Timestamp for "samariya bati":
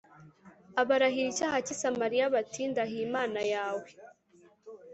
1.81-2.61